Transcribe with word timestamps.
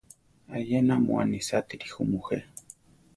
Ayena 0.55 0.95
mu 1.03 1.13
anisátiri 1.23 1.85
ju 1.93 2.01
mujé. 2.09 2.39